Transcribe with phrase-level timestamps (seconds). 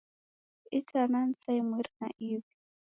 [0.79, 2.51] Itana ni saa imweri na iw'i.